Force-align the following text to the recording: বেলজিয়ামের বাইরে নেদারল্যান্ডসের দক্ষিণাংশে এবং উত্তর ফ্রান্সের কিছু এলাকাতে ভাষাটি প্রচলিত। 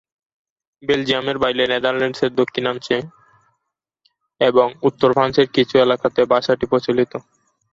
বেলজিয়ামের 0.83 1.37
বাইরে 1.37 1.63
নেদারল্যান্ডসের 1.67 2.31
দক্ষিণাংশে 2.35 2.97
এবং 4.41 4.67
উত্তর 4.83 5.09
ফ্রান্সের 5.13 5.47
কিছু 5.55 5.75
এলাকাতে 5.77 6.21
ভাষাটি 6.25 6.65
প্রচলিত। 6.71 7.13